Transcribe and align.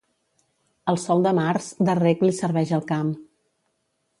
El 0.93 0.97
sol 1.03 1.21
de 1.27 1.33
març, 1.41 1.67
de 1.89 1.97
reg 2.01 2.25
li 2.29 2.33
serveix 2.39 2.73
al 2.79 2.85
camp. 2.93 3.13